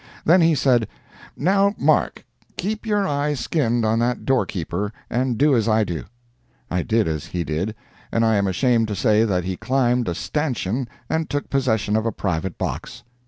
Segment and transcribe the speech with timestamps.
[0.25, 0.87] Then he said,
[1.37, 2.25] "Now, Mark,
[2.57, 6.05] keep your eye skinned on that doorkeeper, and do as I do."
[6.71, 7.75] I did as he did,
[8.11, 12.07] and I am ashamed to say that he climbed a stanchion and took possession of
[12.07, 13.03] a private box.